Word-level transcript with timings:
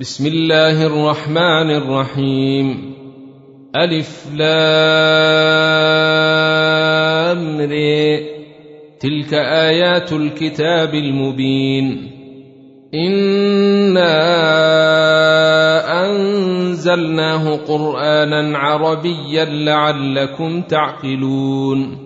بسم 0.00 0.26
الله 0.26 0.86
الرحمن 0.86 1.70
الرحيم. 1.70 2.94
ألف 3.76 4.26
لام 4.34 4.80
تلك 9.00 9.34
آيات 9.34 10.12
الكتاب 10.12 10.94
المبين. 10.94 12.10
إنا 12.94 14.16
أنزلناه 16.06 17.56
قرآنا 17.56 18.58
عربيا 18.58 19.44
لعلكم 19.44 20.62
تعقلون. 20.62 22.05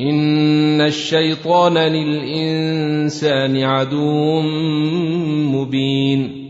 ان 0.00 0.80
الشيطان 0.80 1.78
للانسان 1.78 3.62
عدو 3.62 4.40
مبين 5.52 6.46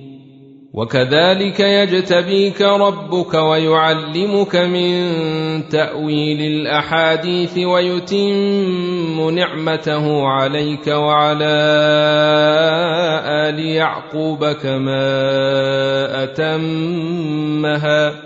وكذلك 0.75 1.61
يجتبيك 1.61 2.62
ربك 2.62 3.34
ويعلمك 3.34 4.56
من 4.56 5.09
تاويل 5.69 6.41
الاحاديث 6.41 7.59
ويتم 7.59 9.31
نعمته 9.31 10.27
عليك 10.27 10.87
وعلى 10.87 11.56
ال 13.49 13.61
يعقوب 13.61 14.45
كما 14.45 15.05
اتمها 16.25 18.26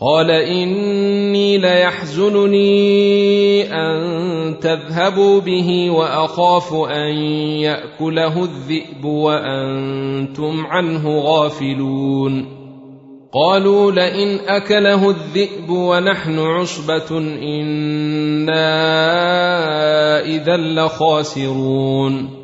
قال 0.00 0.30
إني 0.30 1.58
ليحزنني 1.58 2.82
أن 3.72 4.58
تذهبوا 4.60 5.40
به 5.40 5.90
وأخاف 5.90 6.74
أن 6.74 7.16
يأكله 7.62 8.44
الذئب 8.44 9.04
وأنتم 9.04 10.66
عنه 10.66 11.18
غافلون. 11.18 12.46
قالوا 13.32 13.92
لئن 13.92 14.38
أكله 14.48 15.10
الذئب 15.10 15.70
ونحن 15.70 16.38
عصبة 16.38 17.18
إنا 17.42 18.66
إذا 20.26 20.56
لخاسرون. 20.56 22.43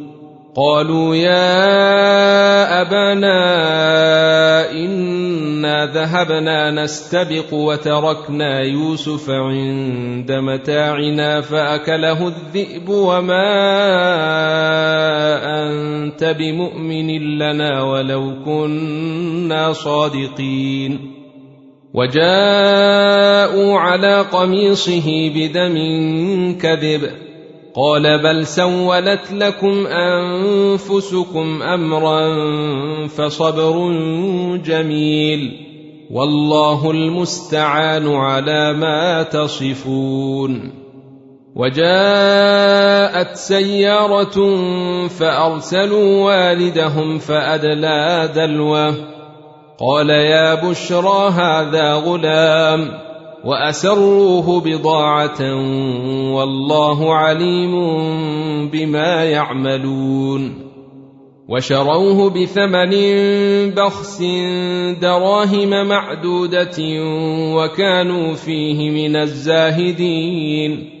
قالوا 0.55 1.15
يا 1.15 2.81
أبانا 2.81 3.41
إنا 4.71 5.85
ذهبنا 5.85 6.71
نستبق 6.83 7.53
وتركنا 7.53 8.59
يوسف 8.59 9.29
عند 9.29 10.31
متاعنا 10.31 11.41
فأكله 11.41 12.27
الذئب 12.27 12.89
وما 12.89 13.47
أنت 15.63 16.23
بمؤمن 16.23 17.37
لنا 17.37 17.83
ولو 17.83 18.43
كنا 18.45 19.73
صادقين. 19.73 20.99
وجاءوا 21.93 23.79
على 23.79 24.21
قميصه 24.21 25.31
بدم 25.35 25.77
كذب. 26.61 27.30
قال 27.75 28.23
بل 28.23 28.47
سولت 28.47 29.31
لكم 29.31 29.87
أنفسكم 29.87 31.61
أمرا 31.61 32.27
فصبر 33.07 33.91
جميل 34.65 35.71
والله 36.11 36.91
المستعان 36.91 38.15
على 38.15 38.73
ما 38.73 39.23
تصفون 39.23 40.81
وجاءت 41.55 43.35
سيارة 43.35 44.57
فأرسلوا 45.07 46.25
والدهم 46.25 47.17
فأدلى 47.17 48.29
دلوه 48.35 48.95
قال 49.79 50.09
يا 50.09 50.55
بشرى 50.69 51.29
هذا 51.29 51.93
غلام 51.93 53.10
وأسروه 53.45 54.61
بضاعة 54.61 55.41
والله 56.33 57.15
عليم 57.15 57.73
بما 58.69 59.23
يعملون 59.23 60.71
وشروه 61.49 62.29
بثمن 62.29 62.91
بخس 63.71 64.23
دراهم 65.01 65.87
معدودة 65.87 66.77
وكانوا 67.55 68.33
فيه 68.33 68.89
من 68.89 69.15
الزاهدين 69.15 71.00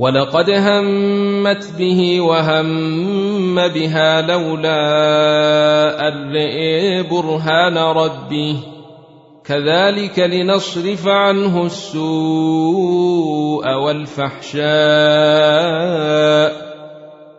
ولقد 0.00 0.50
همت 0.50 1.76
به 1.78 2.20
وهم 2.20 3.68
بها 3.68 4.20
لولا 4.20 6.08
أن 6.08 6.32
رئي 6.32 7.02
برهان 7.02 7.78
ربه 7.78 8.56
كذلك 9.44 10.18
لنصرف 10.18 11.06
عنه 11.06 11.66
السوء 11.66 12.00
والفحشاء. 13.74 14.60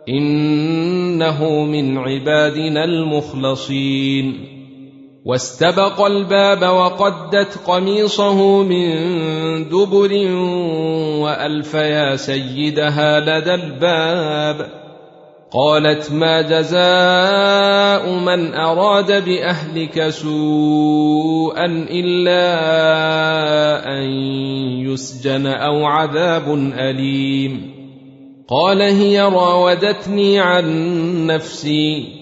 إنه 0.08 1.64
من 1.64 1.98
عبادنا 1.98 2.84
المخلصين. 2.84 4.51
واستبق 5.24 6.00
الباب 6.00 6.62
وقدت 6.62 7.58
قميصه 7.66 8.62
من 8.62 8.94
دبر 9.68 10.12
وألف 11.22 11.74
يا 11.74 12.16
سيدها 12.16 13.20
لدى 13.20 13.54
الباب. 13.54 14.82
قالت 15.52 16.12
ما 16.12 16.42
جزاء 16.42 18.10
من 18.10 18.54
أراد 18.54 19.24
بأهلك 19.24 20.08
سوءا 20.08 21.66
إلا 21.90 22.44
أن 23.98 24.02
يسجن 24.90 25.46
أو 25.46 25.86
عذاب 25.86 26.54
أليم. 26.78 27.72
قال 28.48 28.82
هي 28.82 29.20
راودتني 29.20 30.40
عن 30.40 31.26
نفسي. 31.26 32.21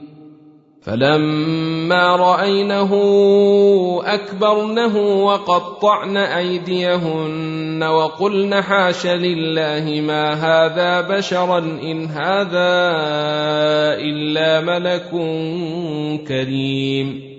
فلما 0.85 2.15
رأينه 2.15 2.91
أكبرنه 4.05 5.25
وقطعن 5.25 6.17
أيديهن 6.17 7.83
وقلن 7.83 8.61
حاش 8.61 9.07
لله 9.07 10.01
ما 10.01 10.33
هذا 10.33 11.01
بشرا 11.01 11.57
إن 11.57 12.05
هذا 12.05 12.81
إلا 14.01 14.61
ملك 14.61 15.09
كريم. 16.27 17.31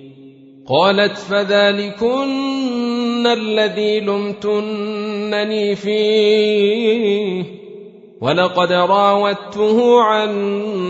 قالت 0.69 1.19
فذلكن 1.19 3.27
الذي 3.27 4.01
لمتنني 4.01 5.77
فيه. 5.77 7.45
ولقد 8.21 8.73
راودته 8.73 10.03
عن 10.03 10.33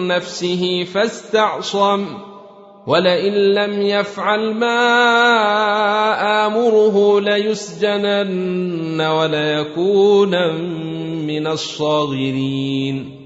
نفسه 0.09 0.85
فاستعصم. 0.85 2.32
ولئن 2.87 3.33
لم 3.33 3.83
يفعل 3.83 4.55
ما 4.55 4.77
آمره 6.47 7.21
ليسجنن 7.21 9.01
وليكونا 9.01 10.53
من 11.27 11.47
الصاغرين. 11.47 13.23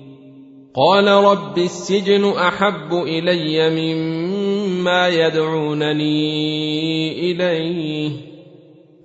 قال 0.75 1.09
رب 1.09 1.59
السجن 1.59 2.25
أحب 2.25 2.93
إلي 2.93 3.71
مما 3.71 5.09
يدعونني 5.09 6.13
إليه 7.33 8.11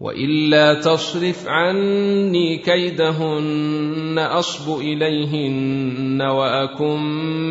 وإلا 0.02 0.74
تصرف 0.74 1.48
عني 1.48 2.58
كيدهن 2.58 4.20
أصب 4.20 4.80
إليهن 4.80 6.22
وأكن 6.22 7.00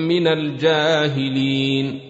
من 0.09 0.27
الجاهلين. 0.27 2.10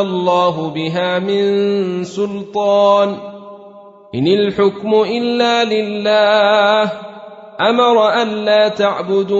انزل 0.00 0.10
الله 0.10 0.70
بها 0.70 1.18
من 1.18 2.04
سلطان. 2.04 3.16
إن 4.14 4.26
الحكم 4.26 4.94
إلا 4.94 5.64
لله 5.64 6.92
أمر 7.60 8.22
الا 8.22 8.68
تعبدوا 8.68 9.34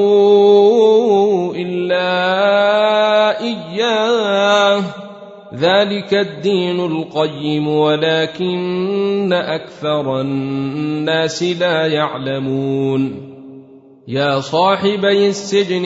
إلا 1.54 2.10
إياه. 3.40 4.82
ذلك 5.54 6.14
الدين 6.14 6.80
القيم 6.80 7.68
ولكن 7.68 9.32
أكثر 9.32 10.20
الناس 10.20 11.42
لا 11.42 11.86
يعلمون. 11.86 13.30
يا 14.08 14.40
صاحبي 14.40 15.28
السجن 15.28 15.84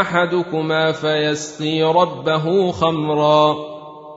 احدكما 0.00 0.92
فيسقي 0.92 1.82
ربه 1.82 2.72
خمرا 2.72 3.56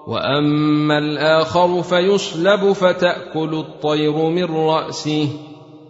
واما 0.08 0.98
الآخر 0.98 1.82
فيصلب 1.82 2.72
فتاكل 2.72 3.54
الطير 3.54 4.12
من 4.12 4.44
راسه 4.44 5.28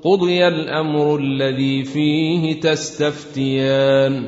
قضي 0.04 0.48
الامر 0.48 1.16
الذي 1.16 1.84
فيه 1.84 2.60
تستفتيان 2.62 4.28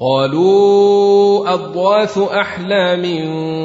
قالوا 0.00 1.54
أضواث 1.54 2.18
أحلام 2.18 3.04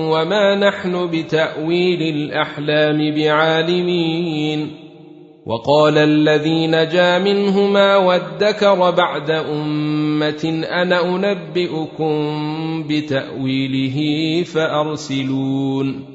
وما 0.10 0.56
نحن 0.56 1.10
بتأويل 1.12 2.02
الأحلام 2.02 3.16
بعالمين. 3.16 4.72
وقال 5.46 5.98
الذي 5.98 6.68
نجا 6.68 7.20
منهما 7.20 7.98
وادكر 7.98 8.92
بعد 8.92 9.32
أمة 9.32 10.64
أنا 10.72 11.16
أنبئكم 11.16 12.14
بتأويله 12.90 13.98
فأرسلون. 14.44 16.15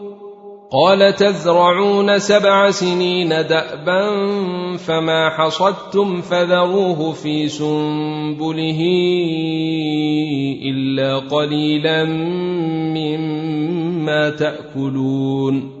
قال 0.73 1.15
تزرعون 1.15 2.19
سبع 2.19 2.71
سنين 2.71 3.29
دأبا 3.29 4.03
فما 4.77 5.29
حصدتم 5.29 6.21
فذروه 6.21 7.11
في 7.11 7.47
سنبله 7.47 8.79
إلا 10.63 11.17
قليلا 11.19 12.05
مما 12.95 14.29
تأكلون 14.29 15.80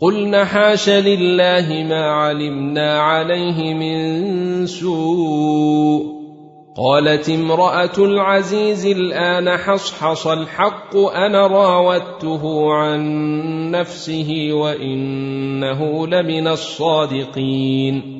قلن 0.00 0.44
حاش 0.44 0.88
لله 0.88 1.86
ما 1.88 2.10
علمنا 2.10 3.00
عليه 3.00 3.74
من 3.74 4.66
سوء. 4.66 6.18
قالت 6.76 7.28
امرأة 7.28 7.98
العزيز 7.98 8.86
الآن 8.86 9.56
حصحص 9.56 10.26
الحق 10.26 10.96
أنا 10.96 11.46
راودته 11.46 12.72
عن 12.72 13.00
نفسه 13.70 14.48
وإنه 14.52 16.06
لمن 16.06 16.48
الصادقين. 16.48 18.18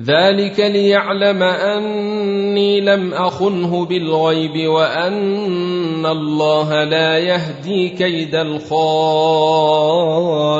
ذلك 0.00 0.60
ليعلم 0.60 1.42
أني 1.42 2.80
لم 2.80 3.14
أخنه 3.14 3.84
بالغيب 3.84 4.68
وأن 4.68 6.06
الله 6.06 6.84
لا 6.84 7.18
يهدي 7.18 7.88
كيد 7.88 8.34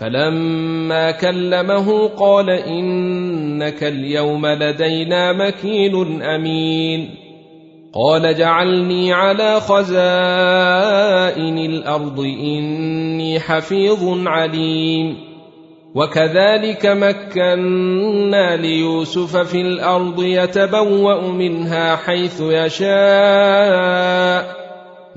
فلما 0.00 1.10
كلمه 1.10 2.08
قال 2.08 2.50
إنك 2.50 3.84
اليوم 3.84 4.46
لدينا 4.46 5.32
مكين 5.32 6.22
أمين. 6.22 7.10
قال 7.94 8.34
جعلني 8.34 9.12
على 9.12 9.60
خزائن 9.60 9.98
الأرض 11.58 12.20
إني 12.20 13.40
حفيظ 13.40 14.26
عليم. 14.26 15.16
وكذلك 15.94 16.86
مكنا 16.86 18.56
ليوسف 18.56 19.36
في 19.36 19.60
الأرض 19.60 20.22
يتبوأ 20.22 21.22
منها 21.22 21.96
حيث 21.96 22.40
يشاء. 22.40 22.88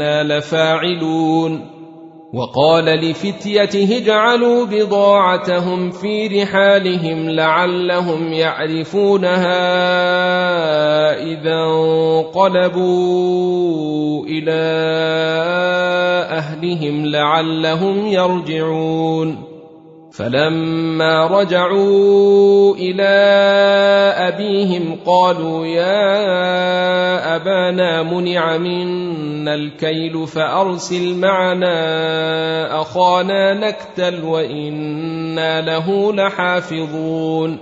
وأنا 0.00 0.38
لفاعلون. 0.38 1.70
وقال 2.34 2.84
لفتيته 2.84 3.96
اجعلوا 3.96 4.64
بضاعتهم 4.66 5.90
في 5.90 6.26
رحالهم 6.26 7.30
لعلهم 7.30 8.32
يعرفونها 8.32 9.54
إذا 11.22 11.54
انقلبوا 12.34 13.04
إلى 14.26 14.60
أهلهم 16.30 17.06
لعلهم 17.06 18.06
يرجعون. 18.06 19.53
فلما 20.16 21.26
رجعوا 21.26 22.74
إلى 22.76 23.14
أبيهم 24.28 24.98
قالوا 25.06 25.66
يا 25.66 27.36
أبانا 27.36 28.02
منع 28.02 28.56
منا 28.56 29.54
الكيل 29.54 30.26
فأرسل 30.26 31.14
معنا 31.14 32.80
أخانا 32.80 33.54
نكتل 33.54 34.24
وإنا 34.24 35.60
له 35.60 36.12
لحافظون. 36.12 37.58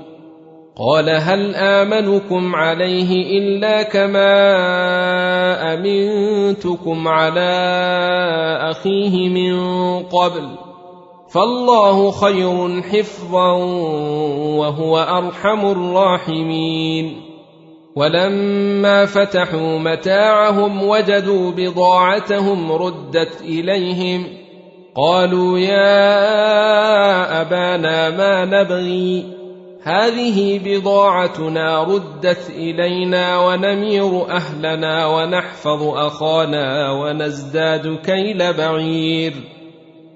قال 0.77 1.11
هل 1.11 1.55
آمنكم 1.55 2.57
عليه 2.57 3.38
إلا 3.38 3.83
كما 3.83 4.35
أمنتكم 5.75 7.09
على 7.09 7.51
أخيه 8.71 9.29
من 9.29 9.55
قبل؟ 10.03 10.62
فالله 11.33 12.11
خير 12.11 12.83
حفظا 12.83 13.53
وهو 14.59 14.99
أرحم 14.99 15.66
الراحمين. 15.66 17.23
ولما 17.97 19.07
فتحوا 19.07 19.79
متاعهم 19.79 20.83
وجدوا 20.83 21.51
بضاعتهم 21.51 22.73
ردت 22.73 23.40
إليهم 23.40 24.27
قالوا 24.97 25.59
يا 25.59 27.40
أبانا 27.40 28.11
ما 28.11 28.45
نبغي؟ 28.45 29.25
هذه 29.83 30.61
بضاعتنا 30.64 31.83
ردت 31.83 32.51
إلينا 32.51 33.38
ونمير 33.38 34.31
أهلنا 34.31 35.07
ونحفظ 35.07 35.83
أخانا 35.83 36.92
ونزداد 36.92 37.99
كيل 38.05 38.53
بعير. 38.53 39.62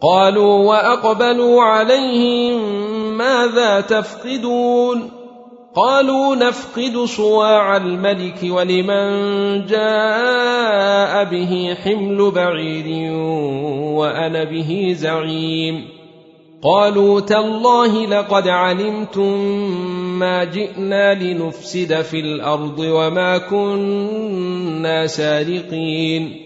قالوا 0.00 0.64
وأقبلوا 0.64 1.62
عليهم 1.62 2.78
ماذا 3.16 3.80
تفقدون 3.80 5.10
قالوا 5.76 6.36
نفقد 6.36 7.04
صواع 7.04 7.76
الملك 7.76 8.38
ولمن 8.44 9.06
جاء 9.66 11.24
به 11.24 11.76
حمل 11.84 12.30
بعير 12.30 13.12
وأنا 13.96 14.44
به 14.44 14.94
زعيم 14.96 15.88
قالوا 16.62 17.20
تالله 17.20 18.06
لقد 18.06 18.48
علمتم 18.48 19.38
ما 20.18 20.44
جئنا 20.44 21.14
لنفسد 21.14 22.02
في 22.02 22.20
الأرض 22.20 22.78
وما 22.78 23.38
كنا 23.38 25.06
سارقين 25.06 26.45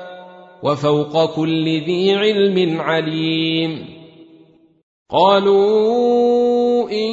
وفوق 0.63 1.35
كل 1.35 1.65
ذي 1.65 2.15
علم 2.15 2.81
عليم. 2.81 3.85
قالوا 5.11 6.89
إن 6.89 7.11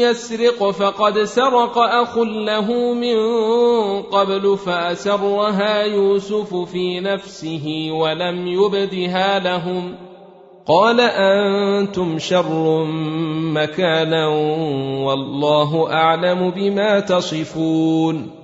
يسرق 0.00 0.70
فقد 0.70 1.18
سرق 1.18 1.78
أخ 1.78 2.18
له 2.18 2.92
من 2.92 3.16
قبل 4.02 4.58
فأسرها 4.58 5.82
يوسف 5.82 6.54
في 6.54 7.00
نفسه 7.00 7.88
ولم 7.92 8.46
يبدها 8.46 9.38
لهم. 9.38 9.94
قال 10.66 11.00
أنتم 11.00 12.18
شر 12.18 12.84
مكانا 13.54 14.28
والله 15.06 15.92
أعلم 15.92 16.50
بما 16.50 17.00
تصفون. 17.00 18.43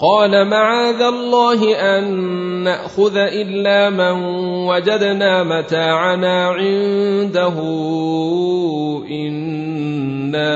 قال 0.00 0.46
معاذ 0.46 1.02
الله 1.02 1.74
أن 1.74 2.14
نأخذ 2.62 3.16
إلا 3.16 3.90
من 3.90 4.24
وجدنا 4.66 5.42
متاعنا 5.42 6.48
عنده. 6.48 7.54
إنا 9.10 10.50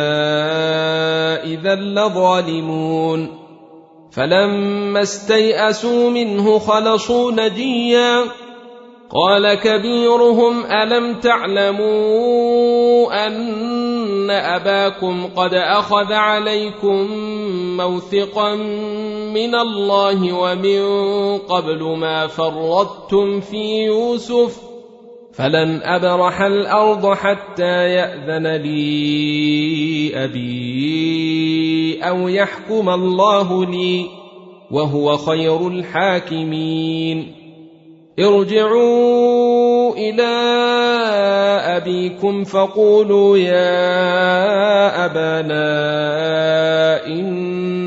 إذا 1.45 1.75
لظالمون. 1.75 3.29
فلما 4.13 5.03
استيئسوا 5.03 6.11
منه 6.11 6.59
خلصوا 6.59 7.33
نجيا. 7.33 8.25
قال 9.15 9.55
كبيرهم 9.55 10.67
ألم 10.67 11.15
تعلموا 11.15 13.27
أن 13.27 14.31
أباكم 14.31 15.27
قد 15.37 15.55
أخذ 15.55 16.13
عليكم 16.13 17.07
موثقا 17.77 18.55
من 19.33 19.55
الله 19.55 20.33
ومن 20.33 20.83
قبل 21.38 21.83
ما 21.83 22.27
فرطتم 22.27 23.40
في 23.40 23.85
يوسف 23.85 24.61
فلن 25.33 25.81
أبرح 25.83 26.40
الأرض 26.40 27.14
حتى 27.14 27.88
يأذن 27.88 28.47
لي 28.47 30.12
أبي 30.25 32.01
أو 32.03 32.29
يحكم 32.29 32.88
الله 32.88 33.64
لي 33.64 34.07
وهو 34.71 35.16
خير 35.16 35.68
الحاكمين. 35.68 37.42
ارجعوا 38.18 39.95
إلى 39.97 40.33
أبيكم 41.77 42.45
فقولوا 42.45 43.38
يا 43.38 45.05
أبانا 45.05 45.66
إن 47.07 47.52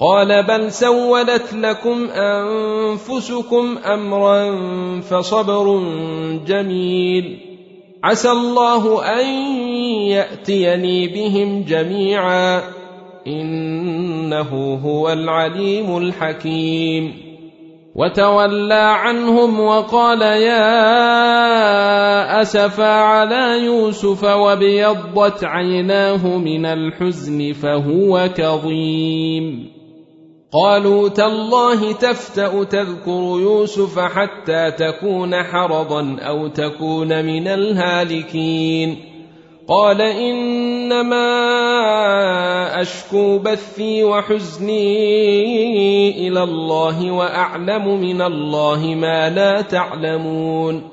قال 0.00 0.42
بل 0.42 0.72
سولت 0.72 1.54
لكم 1.54 2.08
أنفسكم 2.10 3.78
أمرا 3.84 4.60
فصبر 5.00 5.82
جميل. 6.46 7.38
عسى 8.04 8.30
الله 8.30 9.04
أن 9.20 9.26
يأتيني 10.08 11.08
بهم 11.08 11.62
جميعا. 11.62 12.62
إنه 13.26 14.80
هو 14.84 15.12
العليم 15.12 15.96
الحكيم. 15.96 17.26
وتولى 17.94 18.74
عنهم 18.74 19.60
وقال 19.60 20.22
يا 20.22 20.66
اسفا 22.42 22.84
على 22.84 23.64
يوسف 23.64 24.24
وابيضت 24.24 25.44
عيناه 25.44 26.38
من 26.38 26.66
الحزن 26.66 27.52
فهو 27.52 28.28
كظيم. 28.36 29.75
قالوا 30.56 31.08
تالله 31.08 31.92
تفتأ 31.92 32.64
تذكر 32.64 33.40
يوسف 33.40 33.98
حتى 33.98 34.70
تكون 34.70 35.42
حرضا 35.42 36.16
أو 36.20 36.48
تكون 36.48 37.24
من 37.24 37.48
الهالكين. 37.48 38.96
قال 39.68 40.00
إنما 40.02 41.26
أشكو 42.80 43.38
بثي 43.38 44.04
وحزني 44.04 45.08
إلى 46.28 46.42
الله 46.42 47.10
وأعلم 47.10 48.00
من 48.00 48.22
الله 48.22 48.94
ما 48.94 49.30
لا 49.30 49.60
تعلمون. 49.60 50.88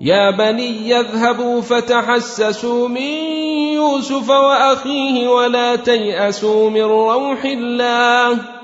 يا 0.00 0.30
بني 0.30 0.88
يذهبوا 0.88 1.60
فتحسسوا 1.60 2.88
من 2.88 3.12
يوسف 3.74 4.30
وأخيه 4.30 5.28
ولا 5.28 5.76
تيأسوا 5.76 6.70
من 6.70 6.82
روح 6.82 7.44
الله. 7.44 8.63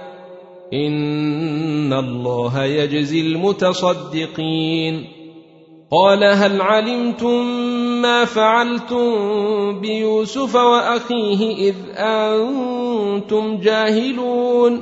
إن 0.73 1.93
الله 1.93 2.63
يجزي 2.63 3.21
المتصدقين. 3.21 5.07
قال 5.91 6.23
هل 6.23 6.61
علمتم 6.61 7.45
ما 8.01 8.25
فعلتم 8.25 9.11
بيوسف 9.79 10.55
وأخيه 10.55 11.69
إذ 11.69 11.75
أنتم 11.97 13.57
جاهلون؟ 13.57 14.81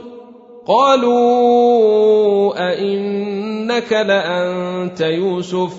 قالوا 0.68 2.54
أئنك 2.72 3.92
لأنت 3.92 5.02
يوسف. 5.02 5.74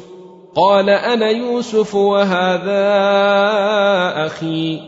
قال 0.57 0.91
أنا 0.91 1.31
يوسف 1.31 1.95
وهذا 1.95 2.87
أخي. 4.27 4.81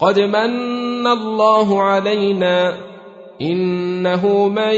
قد 0.00 0.20
من 0.20 1.06
الله 1.06 1.82
علينا. 1.82 2.93
إنه 3.42 4.48
من 4.48 4.74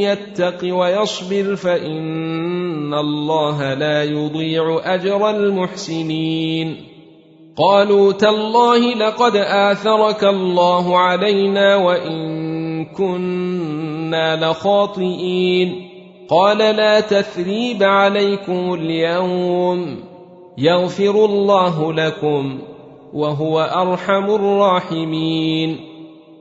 يتق 0.00 0.76
ويصبر 0.76 1.56
فإن 1.56 2.94
الله 2.94 3.74
لا 3.74 4.04
يضيع 4.04 4.80
أجر 4.84 5.30
المحسنين. 5.30 6.76
قالوا 7.56 8.12
تالله 8.12 8.94
لقد 8.94 9.36
آثرك 9.36 10.24
الله 10.24 10.98
علينا 10.98 11.76
وإن 11.76 12.84
كنا 12.84 14.50
لخاطئين. 14.50 15.88
قال 16.28 16.58
لا 16.58 17.00
تثريب 17.00 17.82
عليكم 17.82 18.74
اليوم. 18.74 19.96
يغفر 20.58 21.24
الله 21.24 21.92
لكم 21.92 22.58
وهو 23.12 23.60
أرحم 23.60 24.24
الراحمين. 24.24 25.89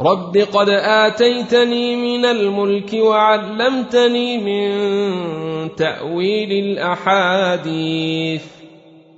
رب 0.00 0.36
قد 0.36 0.68
اتيتني 0.68 1.96
من 1.96 2.24
الملك 2.24 2.92
وعلمتني 2.94 4.38
من 4.38 5.76
تاويل 5.76 6.52
الاحاديث 6.52 8.42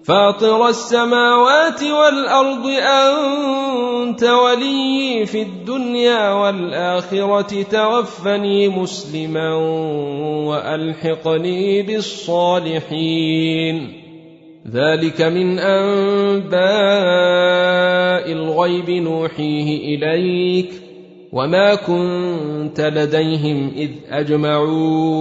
فاطر 0.04 0.68
السماوات 0.68 1.82
والارض 1.82 2.66
انت 2.66 4.22
ولي 4.24 5.26
في 5.26 5.42
الدنيا 5.42 6.32
والاخره 6.32 7.62
توفني 7.62 8.68
مسلما 8.68 9.54
والحقني 10.46 11.82
بالصالحين 11.82 13.18
ذلك 14.66 15.22
من 15.22 15.58
انباء 15.58 16.58
الغيب 18.32 18.90
نوحيه 18.90 19.96
اليك 19.96 20.70
وما 21.32 21.74
كنت 21.74 22.80
لديهم 22.80 23.72
اذ 23.76 23.90
اجمعوا 24.10 25.16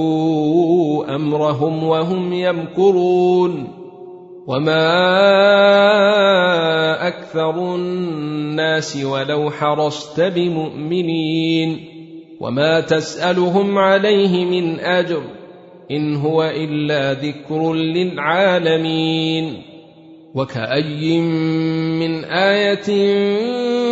امرهم 1.16 1.84
وهم 1.84 2.34
يمكرون 2.34 3.74
وما 4.48 4.88
أكثر 7.08 7.76
الناس 7.76 9.04
ولو 9.06 9.52
حرصت 9.52 10.22
بمؤمنين 10.22 11.86
وما 12.40 12.80
تسالهم 12.80 13.78
عليه 13.78 14.46
من 14.46 14.80
اجر 14.80 15.22
إن 15.92 16.16
هو 16.16 16.44
إلا 16.44 17.14
ذكر 17.14 17.74
للعالمين. 17.74 19.62
وكأي 20.36 21.20
من 22.00 22.24
آية 22.26 22.84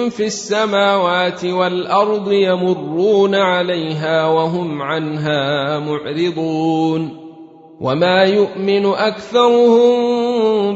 في 0.09 0.25
السماوات 0.25 1.45
والأرض 1.45 2.31
يمرون 2.31 3.35
عليها 3.35 4.27
وهم 4.27 4.81
عنها 4.81 5.79
معرضون. 5.79 7.25
وما 7.81 8.23
يؤمن 8.23 8.85
أكثرهم 8.85 9.97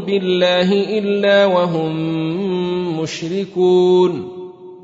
بالله 0.02 0.98
إلا 1.00 1.46
وهم 1.46 1.92
مشركون. 3.02 4.39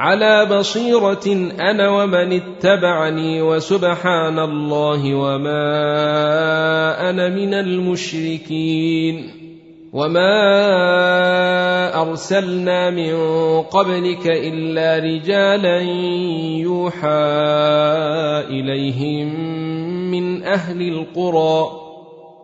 على 0.00 0.46
بصيرة 0.46 1.26
أنا 1.60 1.88
ومن 1.88 2.32
اتبعني 2.32 3.42
وسبحان 3.42 4.38
الله 4.38 5.14
وما 5.14 5.60
أنا 7.10 7.28
من 7.28 7.54
المشركين 7.54 9.30
وما 9.92 10.32
أرسلنا 12.02 12.90
من 12.90 13.12
قبلك 13.62 14.26
إلا 14.26 15.04
رجالا 15.04 15.80
يوحى 16.60 17.08
إليهم 18.48 19.28
من 20.10 20.44
أهل 20.44 20.82
القرى 20.88 21.79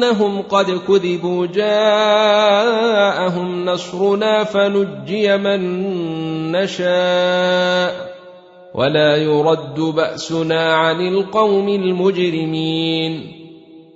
إنهم 0.00 0.42
قد 0.42 0.80
كذبوا 0.88 1.46
جاءهم 1.46 2.84
نصرنا 3.64 4.44
فنجي 4.44 5.36
من 5.36 5.60
نشاء 6.52 8.10
ولا 8.74 9.16
يرد 9.16 9.80
بأسنا 9.80 10.74
عن 10.74 11.08
القوم 11.08 11.68
المجرمين 11.68 13.32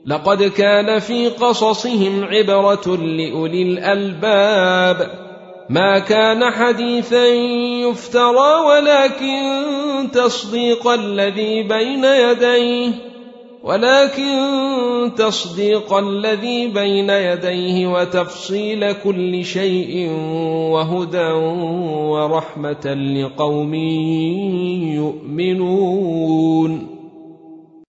لقد 0.07 0.43
كان 0.43 0.99
في 0.99 1.29
قصصهم 1.29 2.25
عبرة 2.25 2.97
لأولي 2.97 3.62
الألباب 3.62 5.25
ما 5.71 5.99
كان 5.99 6.51
حديثا 6.51 7.27
يفترى 7.88 8.55
ولكن 8.67 10.11
تصديق 10.12 10.88
الذي 10.88 11.62
بين 11.62 12.05
يديه 12.05 13.13
ولكن 13.64 15.12
تصديق 15.16 15.94
الذي 15.94 16.66
بين 16.66 17.11
يديه 17.11 17.87
وتفصيل 17.87 18.92
كل 18.92 19.44
شيء 19.44 20.11
وهدى 20.70 21.31
ورحمة 22.12 22.94
لقوم 22.94 23.74
يؤمنون. 25.00 26.94